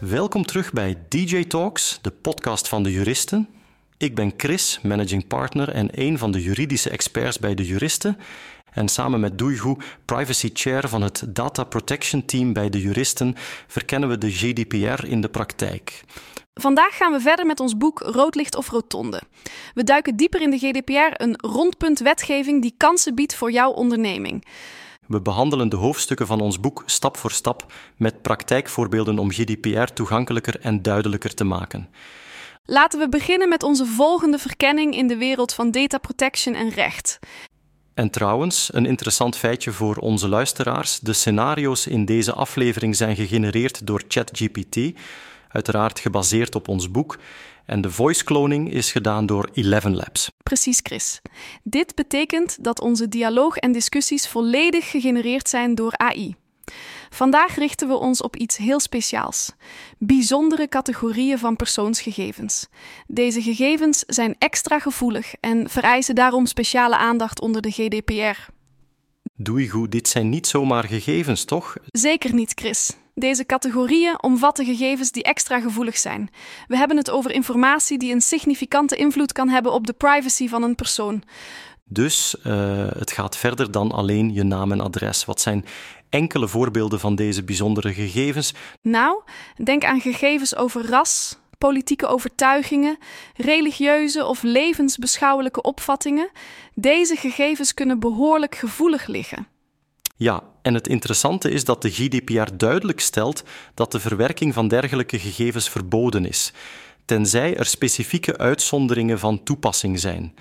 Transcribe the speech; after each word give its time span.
Welkom 0.00 0.44
terug 0.44 0.72
bij 0.72 0.96
DJ 1.08 1.44
Talks, 1.44 1.98
de 2.02 2.10
podcast 2.10 2.68
van 2.68 2.82
de 2.82 2.92
juristen. 2.92 3.48
Ik 3.96 4.14
ben 4.14 4.32
Chris, 4.36 4.78
managing 4.82 5.26
partner 5.26 5.68
en 5.68 5.88
een 5.92 6.18
van 6.18 6.30
de 6.30 6.42
juridische 6.42 6.90
experts 6.90 7.38
bij 7.38 7.54
de 7.54 7.66
juristen. 7.66 8.18
En 8.74 8.88
samen 8.88 9.20
met 9.20 9.38
Doeigoe, 9.38 9.76
privacy 10.04 10.50
chair 10.52 10.88
van 10.88 11.02
het 11.02 11.24
data 11.28 11.64
protection 11.64 12.24
team 12.24 12.52
bij 12.52 12.70
de 12.70 12.80
juristen, 12.80 13.34
verkennen 13.66 14.08
we 14.08 14.18
de 14.18 14.30
GDPR 14.30 15.06
in 15.06 15.20
de 15.20 15.28
praktijk. 15.28 16.04
Vandaag 16.54 16.96
gaan 16.96 17.12
we 17.12 17.20
verder 17.20 17.46
met 17.46 17.60
ons 17.60 17.76
boek 17.76 18.00
Rood 18.00 18.34
licht 18.34 18.56
of 18.56 18.68
rotonde. 18.68 19.22
We 19.74 19.84
duiken 19.84 20.16
dieper 20.16 20.40
in 20.40 20.50
de 20.50 20.58
GDPR, 20.58 21.22
een 21.22 21.36
rondpunt 21.40 21.98
wetgeving 21.98 22.62
die 22.62 22.74
kansen 22.76 23.14
biedt 23.14 23.34
voor 23.34 23.52
jouw 23.52 23.70
onderneming. 23.70 24.44
We 25.06 25.20
behandelen 25.20 25.68
de 25.68 25.76
hoofdstukken 25.76 26.26
van 26.26 26.40
ons 26.40 26.60
boek 26.60 26.82
stap 26.86 27.16
voor 27.16 27.30
stap 27.30 27.72
met 27.96 28.22
praktijkvoorbeelden 28.22 29.18
om 29.18 29.30
GDPR 29.30 29.92
toegankelijker 29.92 30.60
en 30.60 30.82
duidelijker 30.82 31.34
te 31.34 31.44
maken. 31.44 31.88
Laten 32.64 32.98
we 32.98 33.08
beginnen 33.08 33.48
met 33.48 33.62
onze 33.62 33.86
volgende 33.86 34.38
verkenning 34.38 34.96
in 34.96 35.06
de 35.06 35.16
wereld 35.16 35.54
van 35.54 35.70
data 35.70 35.98
protection 35.98 36.54
en 36.54 36.68
recht. 36.68 37.18
En 37.94 38.10
trouwens, 38.10 38.70
een 38.72 38.86
interessant 38.86 39.36
feitje 39.36 39.72
voor 39.72 39.96
onze 39.96 40.28
luisteraars: 40.28 40.98
de 41.00 41.12
scenario's 41.12 41.86
in 41.86 42.04
deze 42.04 42.32
aflevering 42.32 42.96
zijn 42.96 43.16
gegenereerd 43.16 43.86
door 43.86 44.02
ChatGPT, 44.08 44.78
uiteraard 45.48 45.98
gebaseerd 45.98 46.54
op 46.54 46.68
ons 46.68 46.90
boek. 46.90 47.18
En 47.66 47.80
de 47.80 47.90
voice 47.90 48.24
cloning 48.24 48.72
is 48.72 48.92
gedaan 48.92 49.26
door 49.26 49.48
Eleven 49.52 49.94
Labs. 49.94 50.28
Precies, 50.42 50.80
Chris. 50.82 51.20
Dit 51.62 51.94
betekent 51.94 52.64
dat 52.64 52.80
onze 52.80 53.08
dialoog 53.08 53.56
en 53.56 53.72
discussies 53.72 54.28
volledig 54.28 54.90
gegenereerd 54.90 55.48
zijn 55.48 55.74
door 55.74 55.92
AI. 55.96 56.34
Vandaag 57.14 57.54
richten 57.56 57.88
we 57.88 57.94
ons 57.94 58.22
op 58.22 58.36
iets 58.36 58.56
heel 58.56 58.80
speciaals: 58.80 59.52
bijzondere 59.98 60.68
categorieën 60.68 61.38
van 61.38 61.56
persoonsgegevens. 61.56 62.66
Deze 63.06 63.42
gegevens 63.42 64.04
zijn 64.06 64.34
extra 64.38 64.78
gevoelig 64.78 65.34
en 65.40 65.70
vereisen 65.70 66.14
daarom 66.14 66.46
speciale 66.46 66.96
aandacht 66.96 67.40
onder 67.40 67.62
de 67.62 67.70
GDPR. 67.70 68.50
Doei 69.36 69.68
goed, 69.68 69.92
dit 69.92 70.08
zijn 70.08 70.28
niet 70.28 70.46
zomaar 70.46 70.84
gegevens, 70.84 71.44
toch? 71.44 71.76
Zeker 71.86 72.34
niet, 72.34 72.52
Chris. 72.54 72.96
Deze 73.14 73.46
categorieën 73.46 74.22
omvatten 74.22 74.64
gegevens 74.64 75.10
die 75.10 75.22
extra 75.22 75.60
gevoelig 75.60 75.96
zijn. 75.96 76.30
We 76.66 76.76
hebben 76.76 76.96
het 76.96 77.10
over 77.10 77.30
informatie 77.30 77.98
die 77.98 78.12
een 78.12 78.22
significante 78.22 78.96
invloed 78.96 79.32
kan 79.32 79.48
hebben 79.48 79.72
op 79.72 79.86
de 79.86 79.92
privacy 79.92 80.48
van 80.48 80.62
een 80.62 80.74
persoon. 80.74 81.22
Dus 81.84 82.36
uh, 82.46 82.86
het 82.98 83.12
gaat 83.12 83.36
verder 83.36 83.70
dan 83.70 83.92
alleen 83.92 84.32
je 84.32 84.42
naam 84.42 84.72
en 84.72 84.80
adres. 84.80 85.24
Wat 85.24 85.40
zijn 85.40 85.64
enkele 86.14 86.48
voorbeelden 86.48 87.00
van 87.00 87.14
deze 87.14 87.44
bijzondere 87.44 87.94
gegevens? 87.94 88.54
Nou, 88.82 89.22
denk 89.64 89.84
aan 89.84 90.00
gegevens 90.00 90.56
over 90.56 90.86
ras, 90.86 91.38
politieke 91.58 92.06
overtuigingen, 92.06 92.98
religieuze 93.36 94.26
of 94.26 94.42
levensbeschouwelijke 94.42 95.62
opvattingen. 95.62 96.30
Deze 96.74 97.16
gegevens 97.16 97.74
kunnen 97.74 98.00
behoorlijk 98.00 98.54
gevoelig 98.54 99.06
liggen. 99.06 99.46
Ja, 100.16 100.42
en 100.62 100.74
het 100.74 100.88
interessante 100.88 101.50
is 101.50 101.64
dat 101.64 101.82
de 101.82 101.90
GDPR 101.90 102.56
duidelijk 102.56 103.00
stelt 103.00 103.42
dat 103.74 103.92
de 103.92 104.00
verwerking 104.00 104.54
van 104.54 104.68
dergelijke 104.68 105.18
gegevens 105.18 105.68
verboden 105.68 106.26
is, 106.26 106.52
tenzij 107.04 107.56
er 107.56 107.66
specifieke 107.66 108.38
uitzonderingen 108.38 109.18
van 109.18 109.42
toepassing 109.42 109.98
zijn. 109.98 110.34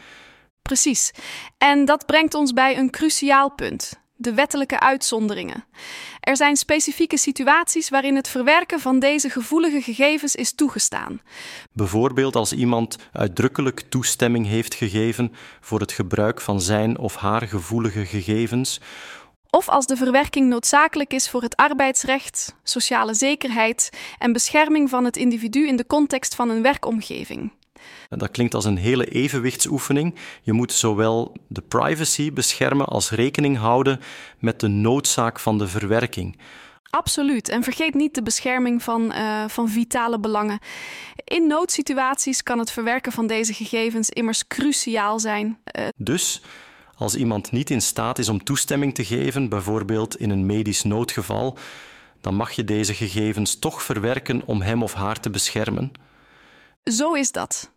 Precies. 0.62 1.12
En 1.58 1.86
dat 1.86 2.06
brengt 2.06 2.34
ons 2.34 2.54
bij 2.54 2.78
een 2.78 2.90
cruciaal 2.90 3.52
punt: 3.52 4.03
de 4.24 4.34
wettelijke 4.34 4.80
uitzonderingen. 4.80 5.66
Er 6.20 6.38
zijn 6.38 6.56
specifieke 6.56 7.18
situaties 7.18 7.90
waarin 7.90 8.16
het 8.16 8.28
verwerken 8.28 8.80
van 8.80 9.00
deze 9.00 9.30
gevoelige 9.30 9.82
gegevens 9.82 10.36
is 10.36 10.54
toegestaan. 10.54 11.22
Bijvoorbeeld 11.72 12.36
als 12.36 12.54
iemand 12.54 12.98
uitdrukkelijk 13.12 13.84
toestemming 13.90 14.48
heeft 14.48 14.74
gegeven 14.74 15.34
voor 15.62 15.80
het 15.80 15.92
gebruik 15.92 16.42
van 16.42 16.62
zijn 16.62 16.98
of 16.98 17.16
haar 17.16 17.48
gevoelige 17.48 18.06
gegevens. 18.06 18.80
Of 19.50 19.70
als 19.70 19.86
de 19.86 19.96
verwerking 19.96 20.50
noodzakelijk 20.50 21.14
is 21.14 21.30
voor 21.30 21.42
het 21.42 21.56
arbeidsrecht, 21.56 22.56
sociale 22.64 23.14
zekerheid 23.14 23.90
en 24.18 24.34
bescherming 24.34 24.90
van 24.90 25.06
het 25.06 25.18
individu 25.18 25.68
in 25.68 25.76
de 25.76 25.86
context 25.86 26.36
van 26.36 26.50
een 26.50 26.62
werkomgeving. 26.62 27.52
Dat 28.10 28.32
klinkt 28.32 28.54
als 28.54 28.66
een 28.66 28.78
hele 28.78 29.06
evenwichtsoefening. 29.06 30.16
Je 30.42 30.54
moet 30.54 30.72
zowel 30.72 31.36
de 31.48 31.62
privacy 31.62 32.34
beschermen 32.34 32.86
als 32.86 33.12
rekening 33.12 33.58
houden 33.58 34.00
met 34.40 34.60
de 34.60 34.68
noodzaak 34.68 35.40
van 35.40 35.58
de 35.58 35.68
verwerking. 35.68 36.38
Absoluut. 36.90 37.50
En 37.50 37.64
vergeet 37.64 37.94
niet 37.94 38.16
de 38.16 38.24
bescherming 38.24 38.84
van, 38.84 39.12
uh, 39.12 39.48
van 39.48 39.70
vitale 39.70 40.20
belangen. 40.20 40.60
In 41.24 41.48
noodsituaties 41.48 42.44
kan 42.44 42.60
het 42.60 42.72
verwerken 42.72 43.12
van 43.12 43.28
deze 43.28 43.54
gegevens 43.54 44.10
immers 44.10 44.48
cruciaal 44.48 45.20
zijn. 45.20 45.60
Uh... 45.80 45.88
Dus 45.96 46.42
als 46.96 47.16
iemand 47.16 47.52
niet 47.52 47.70
in 47.70 47.82
staat 47.82 48.20
is 48.20 48.30
om 48.30 48.44
toestemming 48.44 48.96
te 48.96 49.06
geven, 49.06 49.50
bijvoorbeeld 49.50 50.20
in 50.20 50.30
een 50.30 50.46
medisch 50.46 50.84
noodgeval, 50.84 51.58
dan 52.22 52.36
mag 52.36 52.52
je 52.52 52.64
deze 52.64 52.94
gegevens 52.94 53.60
toch 53.60 53.84
verwerken 53.84 54.42
om 54.46 54.62
hem 54.62 54.84
of 54.84 54.94
haar 54.94 55.20
te 55.20 55.30
beschermen. 55.30 55.92
Zo 56.84 57.14
is 57.14 57.32
dat. 57.32 57.72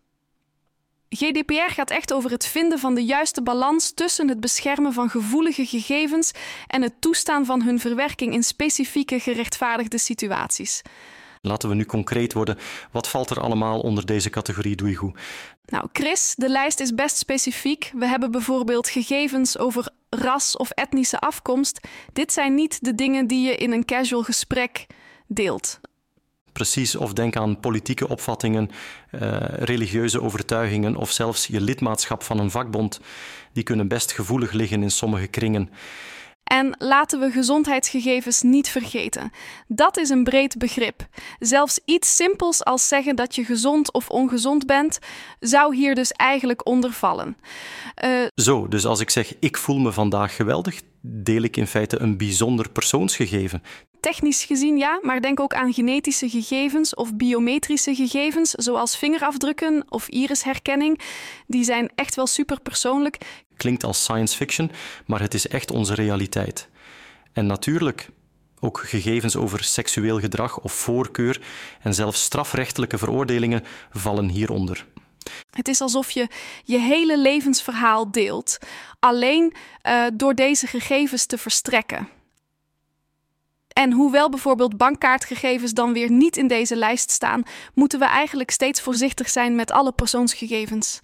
GDPR 1.09 1.71
gaat 1.71 1.91
echt 1.91 2.13
over 2.13 2.31
het 2.31 2.47
vinden 2.47 2.79
van 2.79 2.95
de 2.95 3.05
juiste 3.05 3.41
balans 3.41 3.91
tussen 3.91 4.27
het 4.29 4.39
beschermen 4.39 4.93
van 4.93 5.09
gevoelige 5.09 5.65
gegevens 5.65 6.31
en 6.67 6.81
het 6.81 6.93
toestaan 6.99 7.45
van 7.45 7.61
hun 7.61 7.79
verwerking 7.79 8.33
in 8.33 8.43
specifieke 8.43 9.19
gerechtvaardigde 9.19 9.97
situaties. 9.97 10.81
Laten 11.41 11.69
we 11.69 11.75
nu 11.75 11.85
concreet 11.85 12.33
worden. 12.33 12.57
Wat 12.91 13.07
valt 13.07 13.29
er 13.29 13.39
allemaal 13.39 13.79
onder 13.79 14.05
deze 14.05 14.29
categorie 14.29 14.75
Doe 14.75 14.89
je 14.89 14.95
goed? 14.95 15.19
Nou, 15.65 15.87
Chris, 15.91 16.33
de 16.35 16.49
lijst 16.49 16.79
is 16.79 16.93
best 16.93 17.17
specifiek. 17.17 17.91
We 17.93 18.05
hebben 18.05 18.31
bijvoorbeeld 18.31 18.89
gegevens 18.89 19.57
over 19.57 19.89
ras 20.09 20.57
of 20.57 20.69
etnische 20.69 21.19
afkomst. 21.19 21.87
Dit 22.13 22.33
zijn 22.33 22.55
niet 22.55 22.83
de 22.83 22.95
dingen 22.95 23.27
die 23.27 23.47
je 23.47 23.55
in 23.55 23.71
een 23.71 23.85
casual 23.85 24.23
gesprek 24.23 24.85
deelt 25.27 25.79
precies, 26.57 26.95
of 26.95 27.13
denk 27.13 27.35
aan 27.35 27.59
politieke 27.59 28.07
opvattingen, 28.07 28.69
uh, 29.11 29.37
religieuze 29.59 30.21
overtuigingen 30.21 30.95
of 30.95 31.11
zelfs 31.11 31.47
je 31.47 31.61
lidmaatschap 31.61 32.23
van 32.23 32.39
een 32.39 32.51
vakbond. 32.51 32.99
Die 33.53 33.63
kunnen 33.63 33.87
best 33.87 34.11
gevoelig 34.11 34.51
liggen 34.51 34.83
in 34.83 34.91
sommige 34.91 35.27
kringen. 35.27 35.69
En 36.43 36.75
laten 36.77 37.19
we 37.19 37.31
gezondheidsgegevens 37.31 38.41
niet 38.41 38.69
vergeten. 38.69 39.31
Dat 39.67 39.97
is 39.97 40.09
een 40.09 40.23
breed 40.23 40.57
begrip. 40.57 41.07
Zelfs 41.39 41.79
iets 41.85 42.15
simpels 42.15 42.63
als 42.63 42.87
zeggen 42.87 43.15
dat 43.15 43.35
je 43.35 43.43
gezond 43.45 43.93
of 43.93 44.09
ongezond 44.09 44.65
bent, 44.65 44.99
zou 45.39 45.75
hier 45.75 45.95
dus 45.95 46.11
eigenlijk 46.11 46.67
onder 46.67 46.91
vallen. 46.91 47.37
Uh, 48.05 48.27
Zo, 48.35 48.67
dus 48.67 48.85
als 48.85 48.99
ik 48.99 49.09
zeg 49.09 49.33
ik 49.39 49.57
voel 49.57 49.79
me 49.79 49.91
vandaag 49.91 50.35
geweldig, 50.35 50.81
deel 51.09 51.41
ik 51.41 51.57
in 51.57 51.67
feite 51.67 51.99
een 51.99 52.17
bijzonder 52.17 52.69
persoonsgegeven. 52.69 53.63
Technisch 53.99 54.43
gezien 54.43 54.77
ja, 54.77 54.99
maar 55.01 55.21
denk 55.21 55.39
ook 55.39 55.53
aan 55.53 55.73
genetische 55.73 56.29
gegevens 56.29 56.95
of 56.95 57.15
biometrische 57.15 57.95
gegevens, 57.95 58.51
zoals 58.51 58.97
vingerafdrukken 58.97 59.85
of 59.89 60.07
irisherkenning. 60.07 60.99
Die 61.47 61.63
zijn 61.63 61.89
echt 61.95 62.15
wel 62.15 62.27
super 62.27 62.61
persoonlijk. 62.61 63.17
Klinkt 63.55 63.83
als 63.83 64.03
science 64.03 64.35
fiction, 64.35 64.71
maar 65.05 65.21
het 65.21 65.33
is 65.33 65.47
echt 65.47 65.71
onze 65.71 65.93
realiteit. 65.93 66.69
En 67.33 67.45
natuurlijk, 67.45 68.09
ook 68.59 68.79
gegevens 68.79 69.35
over 69.35 69.63
seksueel 69.63 70.19
gedrag 70.19 70.59
of 70.59 70.71
voorkeur 70.73 71.41
en 71.81 71.93
zelfs 71.93 72.23
strafrechtelijke 72.23 72.97
veroordelingen 72.97 73.63
vallen 73.91 74.29
hieronder. 74.29 74.85
Het 75.51 75.67
is 75.67 75.81
alsof 75.81 76.11
je 76.11 76.27
je 76.63 76.79
hele 76.79 77.17
levensverhaal 77.17 78.11
deelt, 78.11 78.57
alleen 78.99 79.53
uh, 79.87 80.05
door 80.13 80.33
deze 80.33 80.67
gegevens 80.67 81.25
te 81.25 81.37
verstrekken. 81.37 82.07
En 83.77 83.91
hoewel 83.91 84.29
bijvoorbeeld 84.29 84.77
bankkaartgegevens 84.77 85.73
dan 85.73 85.93
weer 85.93 86.11
niet 86.11 86.37
in 86.37 86.47
deze 86.47 86.75
lijst 86.75 87.11
staan, 87.11 87.43
moeten 87.73 87.99
we 87.99 88.05
eigenlijk 88.05 88.51
steeds 88.51 88.81
voorzichtig 88.81 89.29
zijn 89.29 89.55
met 89.55 89.71
alle 89.71 89.91
persoonsgegevens. 89.91 90.99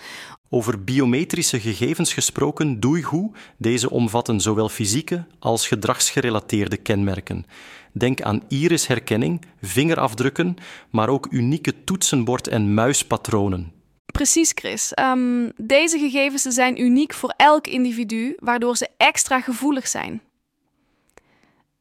Over 0.50 0.84
biometrische 0.84 1.60
gegevens 1.60 2.14
gesproken, 2.14 2.80
doe 2.80 2.98
je 2.98 3.04
goed. 3.04 3.38
Deze 3.58 3.90
omvatten 3.90 4.42
zowel 4.42 4.70
fysieke 4.70 5.26
als 5.40 5.68
gedragsgerelateerde 5.68 6.78
kenmerken. 6.78 7.46
Denk 7.92 8.22
aan 8.22 8.44
irisherkenning, 8.48 9.42
vingerafdrukken, 9.62 10.56
maar 10.90 11.10
ook 11.10 11.28
unieke 11.30 11.84
toetsenbord- 11.84 12.48
en 12.48 12.74
muispatronen. 12.74 13.83
Precies, 14.06 14.52
Chris. 14.56 14.92
Um, 15.00 15.52
deze 15.58 16.00
gegevens 16.00 16.42
zijn 16.42 16.82
uniek 16.82 17.14
voor 17.14 17.34
elk 17.38 17.68
individu, 17.68 18.36
waardoor 18.40 18.78
ze 18.78 18.90
extra 18.98 19.42
gevoelig 19.42 19.88
zijn. 19.88 20.22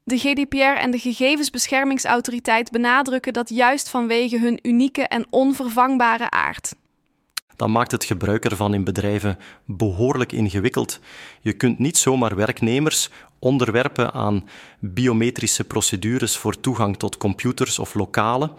De 0.04 0.18
GDPR 0.18 0.56
en 0.56 0.90
de 0.90 0.98
Gegevensbeschermingsautoriteit 0.98 2.70
benadrukken 2.70 3.32
dat 3.32 3.48
juist 3.48 3.88
vanwege 3.88 4.38
hun 4.38 4.58
unieke 4.62 5.02
en 5.02 5.26
onvervangbare 5.30 6.30
aard. 6.30 6.74
Dat 7.56 7.68
maakt 7.68 7.90
het 7.90 8.04
gebruik 8.04 8.44
ervan 8.44 8.74
in 8.74 8.84
bedrijven 8.84 9.38
behoorlijk 9.64 10.32
ingewikkeld. 10.32 11.00
Je 11.40 11.52
kunt 11.52 11.78
niet 11.78 11.96
zomaar 11.96 12.36
werknemers 12.36 13.10
onderwerpen 13.38 14.12
aan 14.12 14.48
biometrische 14.78 15.64
procedures 15.64 16.36
voor 16.36 16.60
toegang 16.60 16.96
tot 16.96 17.16
computers 17.16 17.78
of 17.78 17.94
lokalen. 17.94 18.50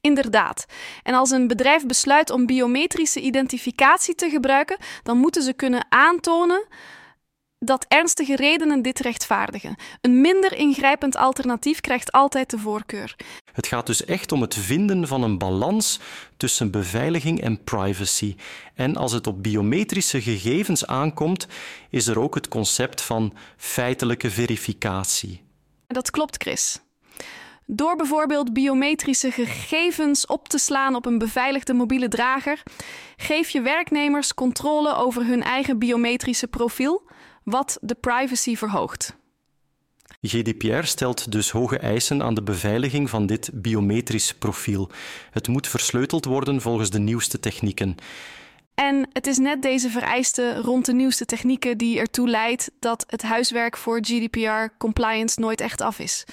Inderdaad. 0.00 0.66
En 1.02 1.14
als 1.14 1.30
een 1.30 1.48
bedrijf 1.48 1.86
besluit 1.86 2.30
om 2.30 2.46
biometrische 2.46 3.20
identificatie 3.20 4.14
te 4.14 4.30
gebruiken, 4.30 4.76
dan 5.02 5.16
moeten 5.16 5.42
ze 5.42 5.52
kunnen 5.52 5.86
aantonen 5.88 6.66
dat 7.64 7.84
ernstige 7.88 8.36
redenen 8.36 8.82
dit 8.82 8.98
rechtvaardigen. 8.98 9.76
Een 10.00 10.20
minder 10.20 10.56
ingrijpend 10.56 11.16
alternatief 11.16 11.80
krijgt 11.80 12.12
altijd 12.12 12.50
de 12.50 12.58
voorkeur. 12.58 13.16
Het 13.52 13.66
gaat 13.66 13.86
dus 13.86 14.04
echt 14.04 14.32
om 14.32 14.40
het 14.40 14.54
vinden 14.54 15.08
van 15.08 15.22
een 15.22 15.38
balans 15.38 16.00
tussen 16.36 16.70
beveiliging 16.70 17.40
en 17.40 17.64
privacy. 17.64 18.36
En 18.74 18.96
als 18.96 19.12
het 19.12 19.26
op 19.26 19.42
biometrische 19.42 20.22
gegevens 20.22 20.86
aankomt, 20.86 21.46
is 21.90 22.06
er 22.06 22.20
ook 22.20 22.34
het 22.34 22.48
concept 22.48 23.02
van 23.02 23.34
feitelijke 23.56 24.30
verificatie. 24.30 25.42
Dat 25.86 26.10
klopt, 26.10 26.42
Chris. 26.42 26.80
Door 27.66 27.96
bijvoorbeeld 27.96 28.52
biometrische 28.52 29.30
gegevens 29.30 30.26
op 30.26 30.48
te 30.48 30.58
slaan 30.58 30.94
op 30.94 31.06
een 31.06 31.18
beveiligde 31.18 31.72
mobiele 31.72 32.08
drager, 32.08 32.62
geef 33.16 33.50
je 33.50 33.60
werknemers 33.60 34.34
controle 34.34 34.94
over 34.94 35.26
hun 35.26 35.42
eigen 35.42 35.78
biometrische 35.78 36.48
profiel, 36.48 37.10
wat 37.44 37.78
de 37.80 37.94
privacy 37.94 38.56
verhoogt. 38.56 39.18
GDPR 40.22 40.82
stelt 40.82 41.32
dus 41.32 41.50
hoge 41.50 41.78
eisen 41.78 42.22
aan 42.22 42.34
de 42.34 42.42
beveiliging 42.42 43.10
van 43.10 43.26
dit 43.26 43.50
biometrisch 43.54 44.34
profiel. 44.34 44.90
Het 45.30 45.48
moet 45.48 45.68
versleuteld 45.68 46.24
worden 46.24 46.60
volgens 46.60 46.90
de 46.90 46.98
nieuwste 46.98 47.40
technieken. 47.40 47.96
En 48.74 49.08
het 49.12 49.26
is 49.26 49.38
net 49.38 49.62
deze 49.62 49.90
vereisten 49.90 50.56
rond 50.56 50.86
de 50.86 50.92
nieuwste 50.92 51.24
technieken 51.24 51.78
die 51.78 51.98
ertoe 51.98 52.28
leidt 52.28 52.70
dat 52.78 53.04
het 53.06 53.22
huiswerk 53.22 53.76
voor 53.76 53.98
GDPR-compliance 54.02 55.40
nooit 55.40 55.60
echt 55.60 55.80
af 55.80 55.98
is. 55.98 56.24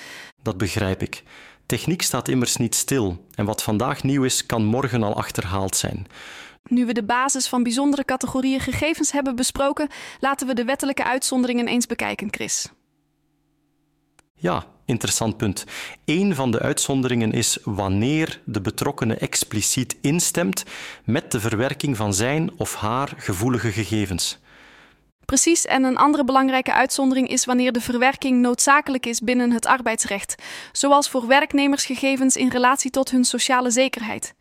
Dat 0.48 0.58
begrijp 0.58 1.02
ik. 1.02 1.24
Techniek 1.66 2.02
staat 2.02 2.28
immers 2.28 2.58
niet 2.58 2.76
stil 2.76 3.26
en 3.36 3.46
wat 3.46 3.64
vandaag 3.64 4.04
nieuw 4.04 4.24
is, 4.24 4.46
kan 4.46 4.66
morgen 4.66 5.04
al 5.04 5.16
achterhaald 5.16 5.76
zijn. 5.76 6.08
Nu 6.64 6.86
we 6.86 6.94
de 6.94 7.04
basis 7.04 7.48
van 7.48 7.64
bijzondere 7.64 8.06
categorieën 8.06 8.60
gegevens 8.60 9.12
hebben 9.12 9.36
besproken, 9.36 9.88
laten 10.20 10.48
we 10.48 10.54
de 10.54 10.64
wettelijke 10.66 11.04
uitzonderingen 11.04 11.68
eens 11.68 11.86
bekijken, 11.86 12.28
Chris. 12.32 12.70
Ja, 14.36 14.66
interessant 14.86 15.38
punt. 15.38 15.66
Een 16.06 16.36
van 16.36 16.52
de 16.52 16.60
uitzonderingen 16.60 17.32
is 17.32 17.58
wanneer 17.64 18.42
de 18.46 18.62
betrokkene 18.62 19.16
expliciet 19.16 19.98
instemt 20.02 20.64
met 21.04 21.32
de 21.32 21.40
verwerking 21.40 21.98
van 21.98 22.14
zijn 22.14 22.52
of 22.58 22.76
haar 22.76 23.14
gevoelige 23.18 23.72
gegevens. 23.72 24.40
Precies, 25.28 25.66
en 25.66 25.84
een 25.84 25.98
andere 25.98 26.24
belangrijke 26.24 26.74
uitzondering 26.74 27.30
is 27.30 27.46
wanneer 27.46 27.72
de 27.72 27.82
verwerking 27.82 28.42
noodzakelijk 28.42 29.06
is 29.06 29.20
binnen 29.20 29.52
het 29.52 29.66
arbeidsrecht, 29.66 30.36
zoals 30.72 31.10
voor 31.10 31.28
werknemersgegevens 31.28 32.36
in 32.36 32.50
relatie 32.50 32.92
tot 32.92 33.12
hun 33.12 33.24
sociale 33.24 33.70
zekerheid. 33.70 34.36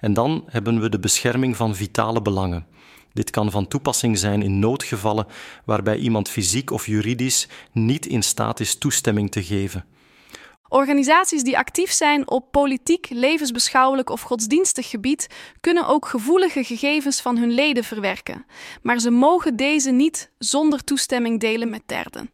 En 0.00 0.12
dan 0.12 0.44
hebben 0.46 0.80
we 0.80 0.88
de 0.88 0.98
bescherming 0.98 1.56
van 1.56 1.74
vitale 1.74 2.22
belangen. 2.22 2.66
Dit 3.12 3.30
kan 3.30 3.50
van 3.50 3.68
toepassing 3.68 4.18
zijn 4.18 4.42
in 4.42 4.58
noodgevallen 4.58 5.26
waarbij 5.64 5.96
iemand 5.96 6.28
fysiek 6.28 6.70
of 6.70 6.86
juridisch 6.86 7.48
niet 7.72 8.06
in 8.06 8.22
staat 8.22 8.60
is 8.60 8.78
toestemming 8.78 9.30
te 9.30 9.44
geven. 9.44 9.84
Organisaties 10.68 11.42
die 11.42 11.58
actief 11.58 11.90
zijn 11.90 12.30
op 12.30 12.50
politiek, 12.50 13.06
levensbeschouwelijk 13.10 14.10
of 14.10 14.20
godsdienstig 14.20 14.90
gebied 14.90 15.26
kunnen 15.60 15.86
ook 15.86 16.06
gevoelige 16.06 16.64
gegevens 16.64 17.20
van 17.20 17.36
hun 17.38 17.50
leden 17.50 17.84
verwerken, 17.84 18.46
maar 18.82 18.98
ze 18.98 19.10
mogen 19.10 19.56
deze 19.56 19.90
niet 19.90 20.30
zonder 20.38 20.84
toestemming 20.84 21.40
delen 21.40 21.70
met 21.70 21.82
derden. 21.86 22.30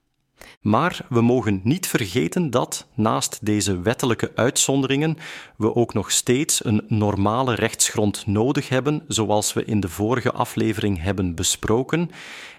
Maar 0.60 1.06
we 1.08 1.20
mogen 1.20 1.60
niet 1.64 1.86
vergeten 1.86 2.50
dat, 2.50 2.86
naast 2.94 3.38
deze 3.46 3.80
wettelijke 3.80 4.32
uitzonderingen, 4.34 5.16
we 5.56 5.74
ook 5.74 5.94
nog 5.94 6.10
steeds 6.10 6.64
een 6.64 6.84
normale 6.88 7.54
rechtsgrond 7.54 8.26
nodig 8.26 8.68
hebben, 8.68 9.04
zoals 9.08 9.52
we 9.52 9.64
in 9.64 9.80
de 9.80 9.88
vorige 9.88 10.32
aflevering 10.32 11.02
hebben 11.02 11.34
besproken. 11.34 12.10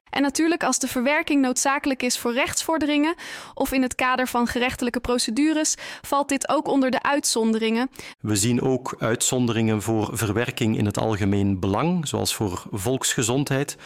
En 0.10 0.22
natuurlijk, 0.22 0.63
als 0.63 0.80
de 0.80 0.88
verwerking 0.88 1.42
noodzakelijk 1.42 2.04
is 2.04 2.18
voor 2.18 2.34
rechtsvorderingen 2.34 3.16
of 3.54 3.72
in 3.72 3.81
het 3.81 3.96
kader 3.96 4.28
van 4.28 4.48
gerechtelijke 4.48 5.00
procedures, 5.00 5.75
valt 6.02 6.30
dit 6.30 6.50
ook 6.50 6.68
onder 6.68 6.92
de 6.92 7.02
uitzonderingen. 7.02 7.90
We 8.19 8.36
zien 8.36 8.62
ook 8.62 8.96
uitzonderingen 9.00 9.81
voor 9.81 10.18
verwerking 10.18 10.78
in 10.78 10.86
het 10.86 10.98
algemeen 10.98 11.60
belang, 11.60 12.07
zoals 12.07 12.36
voor 12.36 12.63
volksgezondheid 12.72 13.78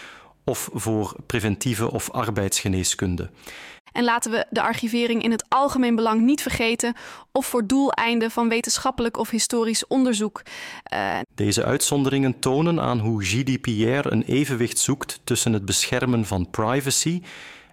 of 0.49 0.69
voor 0.73 1.15
preventieve 1.25 1.91
of 1.91 2.11
arbeidsgeneeskunde. 2.11 3.29
En 3.91 4.03
laten 4.03 4.31
we 4.31 4.45
de 4.49 4.61
archivering 4.61 5.23
in 5.23 5.31
het 5.31 5.45
algemeen 5.47 5.95
belang 5.95 6.21
niet 6.21 6.41
vergeten 6.41 6.93
of 7.31 7.45
voor 7.45 7.67
doeleinden 7.67 8.31
van 8.31 8.49
wetenschappelijk 8.49 9.17
of 9.17 9.29
historisch 9.29 9.87
onderzoek. 9.87 10.41
Uh, 10.93 11.19
Deze 11.35 11.63
uitzonderingen 11.63 12.39
tonen 12.39 12.79
aan 12.79 12.99
hoe 12.99 13.23
GDPR 13.23 14.11
een 14.11 14.23
evenwicht 14.23 14.77
zoekt 14.77 15.19
tussen 15.23 15.53
het 15.53 15.65
beschermen 15.65 16.25
van 16.25 16.49
privacy 16.49 17.21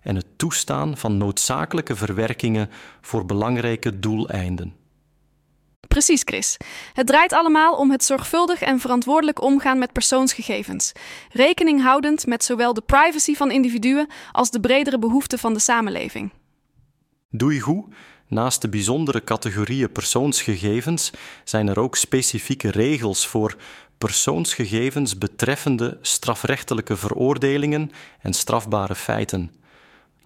en 0.02 0.16
het 0.16 0.26
toestaan 0.36 0.96
van 0.96 1.16
noodzakelijke 1.16 1.96
verwerkingen 1.96 2.70
voor 3.00 3.26
belangrijke 3.26 3.98
doeleinden. 3.98 4.74
Precies, 5.88 6.22
Chris. 6.24 6.56
Het 6.92 7.06
draait 7.06 7.32
allemaal 7.32 7.76
om 7.76 7.90
het 7.90 8.04
zorgvuldig 8.04 8.62
en 8.62 8.80
verantwoordelijk 8.80 9.42
omgaan 9.42 9.78
met 9.78 9.92
persoonsgegevens, 9.92 10.92
rekening 11.30 11.82
houdend 11.82 12.26
met 12.26 12.44
zowel 12.44 12.74
de 12.74 12.80
privacy 12.80 13.34
van 13.34 13.50
individuen 13.50 14.08
als 14.32 14.50
de 14.50 14.60
bredere 14.60 14.98
behoeften 14.98 15.38
van 15.38 15.52
de 15.52 15.60
samenleving. 15.60 16.30
Doe 17.30 17.54
je 17.54 17.60
goed? 17.60 17.84
Naast 18.28 18.62
de 18.62 18.68
bijzondere 18.68 19.24
categorieën 19.24 19.92
persoonsgegevens 19.92 21.10
zijn 21.44 21.68
er 21.68 21.80
ook 21.80 21.96
specifieke 21.96 22.70
regels 22.70 23.26
voor 23.26 23.56
persoonsgegevens 23.98 25.18
betreffende 25.18 25.98
strafrechtelijke 26.02 26.96
veroordelingen 26.96 27.90
en 28.20 28.32
strafbare 28.32 28.94
feiten. 28.94 29.50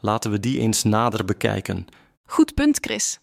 Laten 0.01 0.31
we 0.31 0.41
die 0.41 0.59
eens 0.59 0.83
nader 0.83 1.25
bekijken. 1.25 1.87
Goed 2.25 2.55
punt, 2.55 2.79
Chris. 2.81 3.19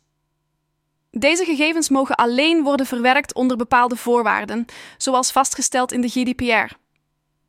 Deze 1.19 1.45
gegevens 1.45 1.89
mogen 1.89 2.15
alleen 2.15 2.63
worden 2.63 2.85
verwerkt 2.85 3.33
onder 3.33 3.57
bepaalde 3.57 3.95
voorwaarden, 3.95 4.65
zoals 4.97 5.31
vastgesteld 5.31 5.91
in 5.91 6.01
de 6.01 6.09
GDPR. 6.09 6.73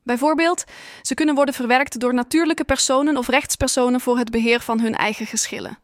Bijvoorbeeld, 0.02 0.64
ze 1.02 1.14
kunnen 1.14 1.34
worden 1.34 1.54
verwerkt 1.54 2.00
door 2.00 2.14
natuurlijke 2.14 2.64
personen 2.64 3.16
of 3.16 3.28
rechtspersonen 3.28 4.00
voor 4.00 4.18
het 4.18 4.30
beheer 4.30 4.60
van 4.60 4.80
hun 4.80 4.94
eigen 4.94 5.26
geschillen. 5.26 5.78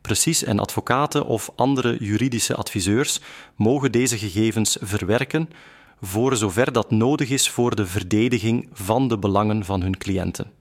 Precies, 0.00 0.42
en 0.42 0.58
advocaten 0.58 1.26
of 1.26 1.50
andere 1.56 1.96
juridische 1.98 2.54
adviseurs 2.54 3.20
mogen 3.56 3.92
deze 3.92 4.18
gegevens 4.18 4.76
verwerken 4.80 5.50
voor 6.00 6.36
zover 6.36 6.72
dat 6.72 6.90
nodig 6.90 7.30
is 7.30 7.50
voor 7.50 7.76
de 7.76 7.86
verdediging 7.86 8.68
van 8.72 9.08
de 9.08 9.18
belangen 9.18 9.64
van 9.64 9.82
hun 9.82 9.98
cliënten. 9.98 10.52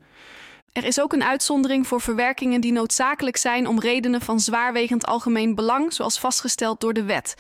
Er 0.80 0.86
is 0.86 1.02
ook 1.02 1.14
een 1.14 1.24
uitzondering 1.24 1.88
voor 1.88 2.02
verwerkingen 2.02 2.62
die 2.62 2.72
noodzakelijk 2.72 3.38
zijn 3.38 3.68
om 3.68 3.80
redenen 3.80 4.22
van 4.22 4.40
zwaarwegend 4.40 5.06
algemeen 5.06 5.56
belang, 5.56 5.94
zoals 5.94 6.20
vastgesteld 6.20 6.82
door 6.82 6.94
de 6.94 7.04
wet. 7.04 7.36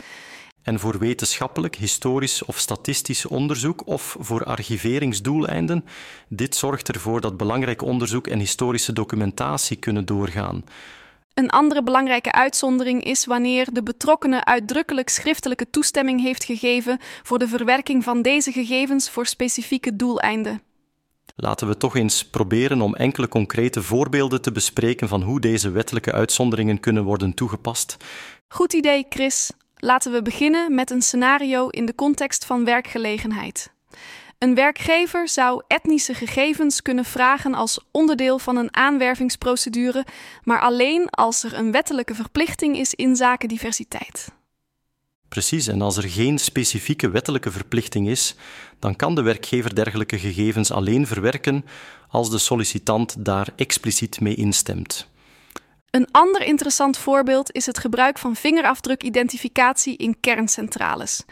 En 0.63 0.79
voor 0.79 0.97
wetenschappelijk, 0.97 1.75
historisch 1.75 2.45
of 2.45 2.57
statistisch 2.57 3.25
onderzoek 3.25 3.87
of 3.87 4.15
voor 4.19 4.43
archiveringsdoeleinden. 4.43 5.85
Dit 6.27 6.55
zorgt 6.55 6.87
ervoor 6.89 7.21
dat 7.21 7.37
belangrijk 7.37 7.81
onderzoek 7.81 8.27
en 8.27 8.39
historische 8.39 8.93
documentatie 8.93 9.77
kunnen 9.77 10.05
doorgaan. 10.05 10.63
Een 11.33 11.49
andere 11.49 11.83
belangrijke 11.83 12.31
uitzondering 12.31 13.03
is 13.03 13.25
wanneer 13.25 13.67
de 13.71 13.83
betrokkenen 13.83 14.45
uitdrukkelijk 14.45 15.09
schriftelijke 15.09 15.69
toestemming 15.69 16.21
heeft 16.21 16.43
gegeven 16.43 16.99
voor 17.23 17.39
de 17.39 17.47
verwerking 17.47 18.03
van 18.03 18.21
deze 18.21 18.51
gegevens 18.51 19.09
voor 19.09 19.25
specifieke 19.25 19.95
doeleinden. 19.95 20.68
Laten 21.41 21.67
we 21.67 21.77
toch 21.77 21.95
eens 21.95 22.25
proberen 22.25 22.81
om 22.81 22.95
enkele 22.95 23.27
concrete 23.27 23.83
voorbeelden 23.83 24.41
te 24.41 24.51
bespreken 24.51 25.07
van 25.07 25.21
hoe 25.21 25.39
deze 25.39 25.71
wettelijke 25.71 26.11
uitzonderingen 26.11 26.79
kunnen 26.79 27.03
worden 27.03 27.33
toegepast. 27.33 27.97
Goed 28.47 28.73
idee, 28.73 29.05
Chris. 29.09 29.51
Laten 29.75 30.11
we 30.11 30.21
beginnen 30.21 30.75
met 30.75 30.91
een 30.91 31.01
scenario 31.01 31.67
in 31.67 31.85
de 31.85 31.95
context 31.95 32.45
van 32.45 32.65
werkgelegenheid. 32.65 33.71
Een 34.37 34.55
werkgever 34.55 35.27
zou 35.27 35.61
etnische 35.67 36.13
gegevens 36.13 36.81
kunnen 36.81 37.05
vragen 37.05 37.53
als 37.53 37.79
onderdeel 37.91 38.39
van 38.39 38.55
een 38.55 38.75
aanwervingsprocedure, 38.75 40.05
maar 40.43 40.61
alleen 40.61 41.09
als 41.09 41.43
er 41.43 41.53
een 41.53 41.71
wettelijke 41.71 42.15
verplichting 42.15 42.77
is 42.77 42.93
in 42.93 43.15
zaken 43.15 43.47
diversiteit. 43.47 44.27
Precies, 45.29 45.67
en 45.67 45.81
als 45.81 45.97
er 45.97 46.09
geen 46.09 46.37
specifieke 46.37 47.09
wettelijke 47.09 47.51
verplichting 47.51 48.07
is, 48.07 48.35
dan 48.79 48.95
kan 48.95 49.15
de 49.15 49.21
werkgever 49.21 49.75
dergelijke 49.75 50.19
gegevens 50.19 50.71
alleen 50.71 51.07
verwerken 51.07 51.65
als 52.09 52.29
de 52.29 52.37
sollicitant 52.37 53.25
daar 53.25 53.47
expliciet 53.55 54.19
mee 54.21 54.35
instemt. 54.35 55.07
Een 55.89 56.07
ander 56.11 56.41
interessant 56.41 56.97
voorbeeld 56.97 57.51
is 57.51 57.65
het 57.65 57.77
gebruik 57.77 58.17
van 58.17 58.35
vingerafdrukidentificatie 58.35 59.97
in 59.97 60.19
kerncentrales. 60.19 61.23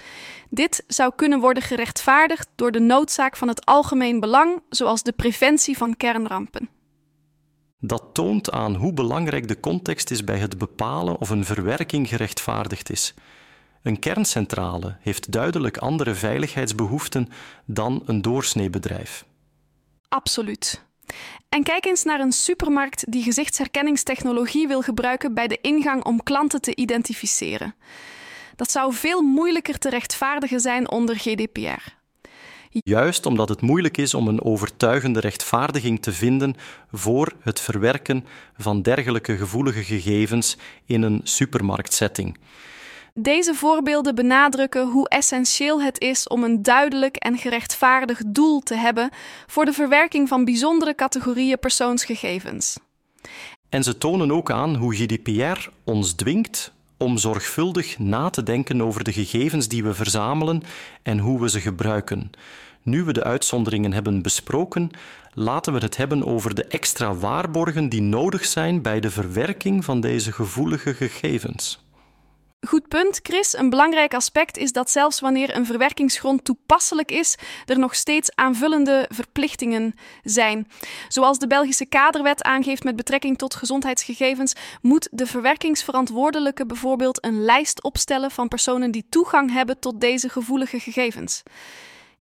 Dit 0.49 0.83
zou 0.87 1.11
kunnen 1.15 1.39
worden 1.39 1.63
gerechtvaardigd 1.63 2.47
door 2.55 2.71
de 2.71 2.79
noodzaak 2.79 3.37
van 3.37 3.47
het 3.47 3.65
algemeen 3.65 4.19
belang, 4.19 4.61
zoals 4.69 5.03
de 5.03 5.11
preventie 5.11 5.77
van 5.77 5.97
kernrampen. 5.97 6.69
Dat 7.79 8.03
toont 8.13 8.51
aan 8.51 8.75
hoe 8.75 8.93
belangrijk 8.93 9.47
de 9.47 9.59
context 9.59 10.11
is 10.11 10.23
bij 10.23 10.37
het 10.37 10.57
bepalen 10.57 11.17
of 11.17 11.29
een 11.29 11.45
verwerking 11.45 12.07
gerechtvaardigd 12.07 12.89
is. 12.89 13.13
Een 13.83 13.99
kerncentrale 13.99 14.97
heeft 14.99 15.31
duidelijk 15.31 15.77
andere 15.77 16.13
veiligheidsbehoeften 16.13 17.29
dan 17.65 18.03
een 18.05 18.21
doorsneebedrijf. 18.21 19.25
Absoluut. 20.09 20.85
En 21.49 21.63
kijk 21.63 21.85
eens 21.85 22.03
naar 22.03 22.19
een 22.19 22.31
supermarkt 22.31 23.11
die 23.11 23.23
gezichtsherkenningstechnologie 23.23 24.67
wil 24.67 24.81
gebruiken 24.81 25.33
bij 25.33 25.47
de 25.47 25.57
ingang 25.61 26.03
om 26.03 26.23
klanten 26.23 26.61
te 26.61 26.75
identificeren. 26.75 27.75
Dat 28.55 28.71
zou 28.71 28.93
veel 28.93 29.21
moeilijker 29.21 29.77
te 29.77 29.89
rechtvaardigen 29.89 30.59
zijn 30.59 30.91
onder 30.91 31.15
GDPR. 31.15 31.95
Juist 32.69 33.25
omdat 33.25 33.49
het 33.49 33.61
moeilijk 33.61 33.97
is 33.97 34.13
om 34.13 34.27
een 34.27 34.43
overtuigende 34.43 35.19
rechtvaardiging 35.19 36.01
te 36.01 36.13
vinden 36.13 36.55
voor 36.91 37.33
het 37.41 37.59
verwerken 37.59 38.25
van 38.57 38.81
dergelijke 38.81 39.37
gevoelige 39.37 39.83
gegevens 39.83 40.57
in 40.85 41.01
een 41.01 41.21
supermarktsetting. 41.23 42.37
Deze 43.19 43.53
voorbeelden 43.53 44.15
benadrukken 44.15 44.87
hoe 44.87 45.09
essentieel 45.09 45.81
het 45.81 46.01
is 46.01 46.27
om 46.27 46.43
een 46.43 46.61
duidelijk 46.61 47.15
en 47.15 47.37
gerechtvaardigd 47.37 48.33
doel 48.33 48.59
te 48.59 48.75
hebben 48.75 49.09
voor 49.47 49.65
de 49.65 49.73
verwerking 49.73 50.27
van 50.27 50.45
bijzondere 50.45 50.95
categorieën 50.95 51.59
persoonsgegevens. 51.59 52.79
En 53.69 53.83
ze 53.83 53.97
tonen 53.97 54.31
ook 54.31 54.51
aan 54.51 54.75
hoe 54.75 54.95
GDPR 54.95 55.69
ons 55.83 56.13
dwingt 56.13 56.73
om 56.97 57.17
zorgvuldig 57.17 57.99
na 57.99 58.29
te 58.29 58.43
denken 58.43 58.81
over 58.81 59.03
de 59.03 59.13
gegevens 59.13 59.67
die 59.67 59.83
we 59.83 59.93
verzamelen 59.93 60.63
en 61.03 61.19
hoe 61.19 61.41
we 61.41 61.49
ze 61.49 61.61
gebruiken. 61.61 62.29
Nu 62.81 63.03
we 63.03 63.13
de 63.13 63.23
uitzonderingen 63.23 63.93
hebben 63.93 64.21
besproken, 64.21 64.91
laten 65.33 65.73
we 65.73 65.79
het 65.79 65.97
hebben 65.97 66.25
over 66.25 66.55
de 66.55 66.65
extra 66.65 67.13
waarborgen 67.13 67.89
die 67.89 68.01
nodig 68.01 68.45
zijn 68.45 68.81
bij 68.81 68.99
de 68.99 69.09
verwerking 69.09 69.85
van 69.85 70.01
deze 70.01 70.31
gevoelige 70.31 70.93
gegevens. 70.93 71.85
Goed 72.59 72.87
punt, 72.87 73.19
Chris. 73.23 73.57
Een 73.57 73.69
belangrijk 73.69 74.13
aspect 74.13 74.57
is 74.57 74.71
dat 74.71 74.89
zelfs 74.89 75.19
wanneer 75.19 75.55
een 75.55 75.65
verwerkingsgrond 75.65 76.43
toepasselijk 76.43 77.11
is, 77.11 77.35
er 77.65 77.79
nog 77.79 77.95
steeds 77.95 78.35
aanvullende 78.35 79.05
verplichtingen 79.13 79.93
zijn. 80.23 80.67
Zoals 81.07 81.39
de 81.39 81.47
Belgische 81.47 81.85
kaderwet 81.85 82.43
aangeeft 82.43 82.83
met 82.83 82.95
betrekking 82.95 83.37
tot 83.37 83.55
gezondheidsgegevens, 83.55 84.53
moet 84.81 85.07
de 85.11 85.25
verwerkingsverantwoordelijke 85.25 86.65
bijvoorbeeld 86.65 87.25
een 87.25 87.41
lijst 87.43 87.83
opstellen 87.83 88.31
van 88.31 88.47
personen 88.47 88.91
die 88.91 89.05
toegang 89.09 89.51
hebben 89.51 89.79
tot 89.79 90.01
deze 90.01 90.29
gevoelige 90.29 90.79
gegevens. 90.79 91.43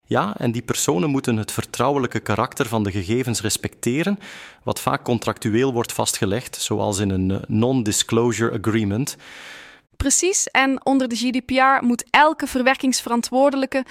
Ja, 0.06 0.36
en 0.38 0.52
die 0.52 0.62
personen 0.62 1.10
moeten 1.10 1.38
het 1.38 1.52
vertrouwelijke 1.52 2.20
karakter 2.20 2.66
van 2.66 2.84
de 2.84 2.92
gegevens 2.92 3.42
respecteren, 3.42 4.20
wat 4.63 4.80
vaak 4.80 5.04
contractueel 5.04 5.74
wordt 5.74 5.92
vastgelegd, 5.94 6.56
zoals 6.56 7.00
in 7.00 7.10
een 7.10 7.42
non-disclosure 7.48 8.58
agreement. 8.58 9.18
Precies, 9.98 10.48
en 10.48 10.86
onder 10.86 11.08
de 11.08 11.16
GDPR 11.16 11.86
moet 11.86 12.06
elke 12.10 12.48
verwerkingsverantwoordelijke 12.48 13.86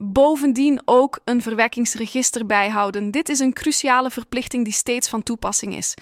bovendien 0.00 0.82
ook 0.84 1.20
een 1.24 1.42
verwerkingsregister 1.42 2.46
bijhouden. 2.46 3.10
Dit 3.10 3.28
is 3.28 3.38
een 3.38 3.52
cruciale 3.52 4.10
verplichting 4.10 4.64
die 4.64 4.72
steeds 4.72 5.08
van 5.08 5.22
toepassing 5.22 5.76
is. 5.76 5.94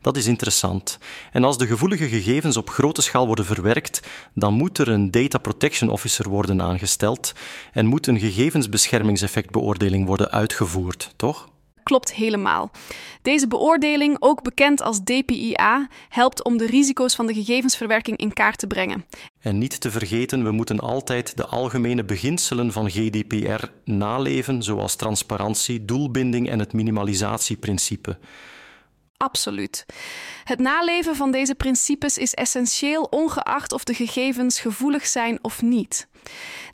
Dat 0.00 0.16
is 0.16 0.26
interessant. 0.26 0.98
En 1.32 1.44
als 1.44 1.58
de 1.58 1.66
gevoelige 1.66 2.08
gegevens 2.08 2.56
op 2.56 2.70
grote 2.70 3.02
schaal 3.02 3.26
worden 3.26 3.44
verwerkt, 3.44 4.00
dan 4.34 4.54
moet 4.54 4.78
er 4.78 4.88
een 4.88 5.10
Data 5.10 5.38
Protection 5.38 5.90
Officer 5.90 6.28
worden 6.28 6.62
aangesteld 6.62 7.32
en 7.72 7.86
moet 7.86 8.06
een 8.06 8.18
gegevensbeschermingseffectbeoordeling 8.18 10.06
worden 10.06 10.30
uitgevoerd, 10.30 11.12
toch? 11.16 11.48
Klopt 11.84 12.14
helemaal. 12.14 12.70
Deze 13.22 13.48
beoordeling, 13.48 14.16
ook 14.18 14.42
bekend 14.42 14.82
als 14.82 15.00
DPIA, 15.04 15.88
helpt 16.08 16.44
om 16.44 16.56
de 16.56 16.66
risico's 16.66 17.14
van 17.14 17.26
de 17.26 17.34
gegevensverwerking 17.34 18.16
in 18.16 18.32
kaart 18.32 18.58
te 18.58 18.66
brengen. 18.66 19.04
En 19.40 19.58
niet 19.58 19.80
te 19.80 19.90
vergeten, 19.90 20.44
we 20.44 20.50
moeten 20.50 20.80
altijd 20.80 21.36
de 21.36 21.46
algemene 21.46 22.04
beginselen 22.04 22.72
van 22.72 22.90
GDPR 22.90 23.64
naleven, 23.84 24.62
zoals 24.62 24.96
transparantie, 24.96 25.84
doelbinding 25.84 26.48
en 26.48 26.58
het 26.58 26.72
minimalisatieprincipe. 26.72 28.18
Absoluut. 29.24 29.86
Het 30.44 30.58
naleven 30.58 31.16
van 31.16 31.30
deze 31.30 31.54
principes 31.54 32.18
is 32.18 32.34
essentieel, 32.34 33.02
ongeacht 33.02 33.72
of 33.72 33.84
de 33.84 33.94
gegevens 33.94 34.60
gevoelig 34.60 35.06
zijn 35.06 35.38
of 35.42 35.62
niet. 35.62 36.08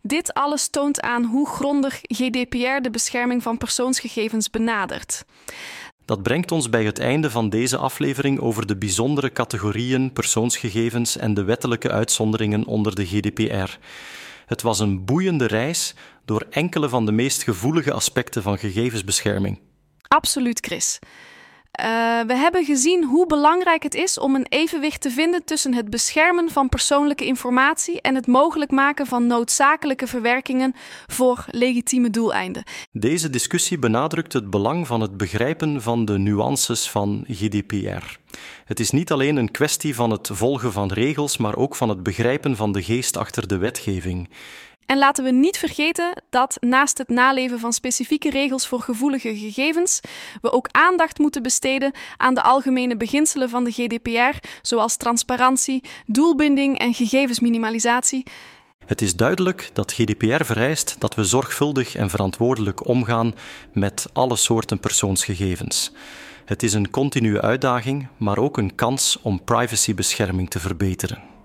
Dit 0.02 0.34
alles 0.34 0.68
toont 0.68 1.00
aan 1.00 1.24
hoe 1.24 1.48
grondig 1.48 2.00
GDPR 2.02 2.80
de 2.80 2.90
bescherming 2.90 3.42
van 3.42 3.58
persoonsgegevens 3.58 4.50
benadert. 4.50 5.24
Dat 6.04 6.22
brengt 6.22 6.52
ons 6.52 6.70
bij 6.70 6.84
het 6.84 6.98
einde 6.98 7.30
van 7.30 7.48
deze 7.48 7.76
aflevering 7.76 8.40
over 8.40 8.66
de 8.66 8.76
bijzondere 8.76 9.32
categorieën 9.32 10.12
persoonsgegevens 10.12 11.16
en 11.16 11.34
de 11.34 11.44
wettelijke 11.44 11.90
uitzonderingen 11.90 12.64
onder 12.64 12.94
de 12.94 13.06
GDPR. 13.06 13.78
Het 14.46 14.62
was 14.62 14.78
een 14.78 15.04
boeiende 15.04 15.46
reis 15.46 15.94
door 16.24 16.46
enkele 16.50 16.88
van 16.88 17.06
de 17.06 17.12
meest 17.12 17.42
gevoelige 17.42 17.92
aspecten 17.92 18.42
van 18.42 18.58
gegevensbescherming. 18.58 19.58
Absoluut, 20.08 20.60
Chris. 20.60 20.98
Uh, 21.80 22.20
we 22.26 22.34
hebben 22.34 22.64
gezien 22.64 23.04
hoe 23.04 23.26
belangrijk 23.26 23.82
het 23.82 23.94
is 23.94 24.18
om 24.18 24.34
een 24.34 24.46
evenwicht 24.48 25.00
te 25.00 25.10
vinden 25.10 25.44
tussen 25.44 25.74
het 25.74 25.90
beschermen 25.90 26.50
van 26.50 26.68
persoonlijke 26.68 27.24
informatie 27.24 28.00
en 28.00 28.14
het 28.14 28.26
mogelijk 28.26 28.70
maken 28.70 29.06
van 29.06 29.26
noodzakelijke 29.26 30.06
verwerkingen 30.06 30.74
voor 31.06 31.44
legitieme 31.50 32.10
doeleinden. 32.10 32.62
Deze 32.92 33.30
discussie 33.30 33.78
benadrukt 33.78 34.32
het 34.32 34.50
belang 34.50 34.86
van 34.86 35.00
het 35.00 35.16
begrijpen 35.16 35.82
van 35.82 36.04
de 36.04 36.18
nuances 36.18 36.90
van 36.90 37.24
GDPR. 37.28 38.18
Het 38.64 38.80
is 38.80 38.90
niet 38.90 39.12
alleen 39.12 39.36
een 39.36 39.50
kwestie 39.50 39.94
van 39.94 40.10
het 40.10 40.30
volgen 40.32 40.72
van 40.72 40.92
regels, 40.92 41.36
maar 41.36 41.56
ook 41.56 41.76
van 41.76 41.88
het 41.88 42.02
begrijpen 42.02 42.56
van 42.56 42.72
de 42.72 42.82
geest 42.82 43.16
achter 43.16 43.48
de 43.48 43.58
wetgeving. 43.58 44.28
En 44.90 44.98
laten 44.98 45.24
we 45.24 45.30
niet 45.30 45.58
vergeten 45.58 46.22
dat 46.30 46.56
naast 46.60 46.98
het 46.98 47.08
naleven 47.08 47.58
van 47.58 47.72
specifieke 47.72 48.30
regels 48.30 48.66
voor 48.66 48.80
gevoelige 48.80 49.36
gegevens, 49.36 50.00
we 50.42 50.52
ook 50.52 50.68
aandacht 50.70 51.18
moeten 51.18 51.42
besteden 51.42 51.92
aan 52.16 52.34
de 52.34 52.42
algemene 52.42 52.96
beginselen 52.96 53.48
van 53.48 53.64
de 53.64 53.70
GDPR, 53.70 54.46
zoals 54.62 54.96
transparantie, 54.96 55.84
doelbinding 56.06 56.78
en 56.78 56.94
gegevensminimalisatie. 56.94 58.22
Het 58.86 59.02
is 59.02 59.16
duidelijk 59.16 59.70
dat 59.72 59.92
GDPR 59.92 60.44
vereist 60.44 60.96
dat 60.98 61.14
we 61.14 61.24
zorgvuldig 61.24 61.94
en 61.94 62.10
verantwoordelijk 62.10 62.86
omgaan 62.86 63.34
met 63.72 64.06
alle 64.12 64.36
soorten 64.36 64.80
persoonsgegevens. 64.80 65.92
Het 66.44 66.62
is 66.62 66.72
een 66.72 66.90
continue 66.90 67.40
uitdaging, 67.40 68.08
maar 68.16 68.38
ook 68.38 68.56
een 68.56 68.74
kans 68.74 69.18
om 69.22 69.44
privacybescherming 69.44 70.50
te 70.50 70.58
verbeteren. 70.58 71.39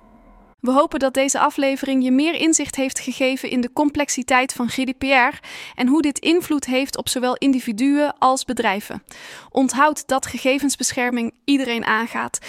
We 0.65 0.71
hopen 0.71 0.99
dat 0.99 1.13
deze 1.13 1.39
aflevering 1.39 2.03
je 2.03 2.11
meer 2.11 2.33
inzicht 2.33 2.75
heeft 2.75 2.99
gegeven 2.99 3.49
in 3.49 3.61
de 3.61 3.73
complexiteit 3.73 4.53
van 4.53 4.69
GDPR 4.69 5.39
en 5.75 5.87
hoe 5.87 6.01
dit 6.01 6.19
invloed 6.19 6.65
heeft 6.65 6.97
op 6.97 7.09
zowel 7.09 7.35
individuen 7.35 8.15
als 8.19 8.45
bedrijven. 8.45 9.03
Onthoud 9.49 10.07
dat 10.07 10.25
gegevensbescherming 10.25 11.33
iedereen 11.43 11.85
aangaat. 11.85 12.39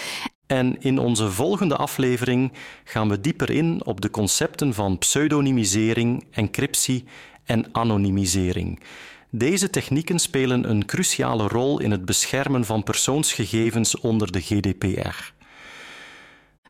En 0.47 0.81
in 0.81 0.99
onze 0.99 1.31
volgende 1.31 1.75
aflevering 1.75 2.51
gaan 2.83 3.09
we 3.09 3.21
dieper 3.21 3.49
in 3.49 3.85
op 3.85 4.01
de 4.01 4.09
concepten 4.09 4.73
van 4.73 4.97
pseudonymisering, 4.97 6.25
encryptie 6.31 7.03
en 7.45 7.69
anonimisering. 7.71 8.79
Deze 9.29 9.69
technieken 9.69 10.19
spelen 10.19 10.69
een 10.69 10.85
cruciale 10.85 11.47
rol 11.47 11.79
in 11.79 11.91
het 11.91 12.05
beschermen 12.05 12.65
van 12.65 12.83
persoonsgegevens 12.83 13.99
onder 13.99 14.31
de 14.31 14.41
GDPR. 14.41 15.35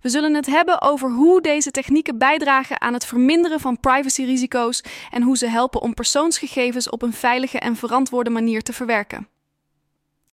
We 0.01 0.09
zullen 0.09 0.33
het 0.33 0.45
hebben 0.45 0.81
over 0.81 1.11
hoe 1.11 1.41
deze 1.41 1.71
technieken 1.71 2.17
bijdragen 2.17 2.81
aan 2.81 2.93
het 2.93 3.05
verminderen 3.05 3.59
van 3.59 3.79
privacyrisico's 3.79 4.83
en 5.11 5.21
hoe 5.21 5.37
ze 5.37 5.47
helpen 5.47 5.81
om 5.81 5.93
persoonsgegevens 5.93 6.89
op 6.89 7.01
een 7.01 7.13
veilige 7.13 7.59
en 7.59 7.75
verantwoorde 7.75 8.29
manier 8.29 8.61
te 8.61 8.73
verwerken. 8.73 9.27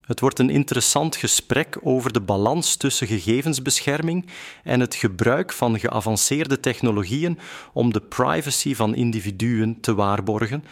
Het 0.05 0.19
wordt 0.19 0.39
een 0.39 0.49
interessant 0.49 1.15
gesprek 1.15 1.77
over 1.81 2.13
de 2.13 2.21
balans 2.21 2.75
tussen 2.75 3.07
gegevensbescherming 3.07 4.25
en 4.63 4.79
het 4.79 4.95
gebruik 4.95 5.53
van 5.53 5.79
geavanceerde 5.79 6.59
technologieën 6.59 7.39
om 7.73 7.93
de 7.93 8.01
privacy 8.01 8.75
van 8.75 8.95
individuen 8.95 9.81
te 9.81 9.95
waarborgen. 9.95 10.63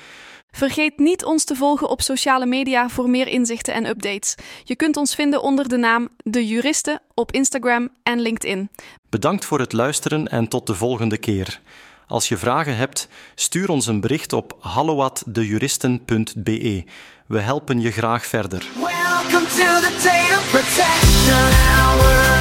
Vergeet 0.51 0.97
niet 0.97 1.23
ons 1.23 1.43
te 1.43 1.55
volgen 1.55 1.89
op 1.89 2.01
sociale 2.01 2.45
media 2.45 2.89
voor 2.89 3.09
meer 3.09 3.27
inzichten 3.27 3.73
en 3.73 3.85
updates. 3.85 4.35
Je 4.63 4.75
kunt 4.75 4.97
ons 4.97 5.15
vinden 5.15 5.41
onder 5.41 5.69
de 5.69 5.77
naam 5.77 6.09
De 6.17 6.47
Juristen 6.47 7.01
op 7.13 7.31
Instagram 7.31 7.89
en 8.03 8.19
LinkedIn. 8.19 8.69
Bedankt 9.09 9.45
voor 9.45 9.59
het 9.59 9.73
luisteren 9.73 10.27
en 10.27 10.47
tot 10.47 10.67
de 10.67 10.75
volgende 10.75 11.17
keer. 11.17 11.61
Als 12.07 12.27
je 12.27 12.37
vragen 12.37 12.75
hebt, 12.75 13.07
stuur 13.35 13.69
ons 13.69 13.87
een 13.87 14.01
bericht 14.01 14.33
op 14.33 14.57
halloatdejuristen.be. 14.59 16.83
We 17.27 17.39
helpen 17.39 17.81
je 17.81 17.91
graag 17.91 18.25
verder. 18.25 18.65
Welcome 18.75 19.45
to 19.45 19.79
the 19.79 19.99
data 20.03 20.39
protection 20.51 21.49
hour. 21.77 22.31